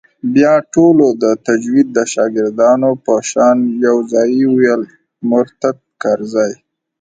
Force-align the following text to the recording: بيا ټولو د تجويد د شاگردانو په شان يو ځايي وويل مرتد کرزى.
بيا 0.33 0.53
ټولو 0.73 1.05
د 1.23 1.25
تجويد 1.47 1.87
د 1.93 1.99
شاگردانو 2.13 2.91
په 3.05 3.13
شان 3.31 3.57
يو 3.85 3.97
ځايي 4.11 4.43
وويل 4.51 4.81
مرتد 5.31 5.77
کرزى. 6.01 6.49